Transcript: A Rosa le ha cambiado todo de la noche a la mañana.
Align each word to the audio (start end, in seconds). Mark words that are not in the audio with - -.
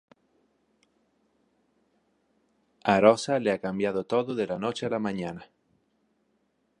A 2.93 2.97
Rosa 2.99 3.37
le 3.39 3.51
ha 3.51 3.59
cambiado 3.59 4.03
todo 4.03 4.33
de 4.33 4.47
la 4.47 4.57
noche 4.57 4.87
a 4.87 4.89
la 4.89 4.97
mañana. 4.97 5.47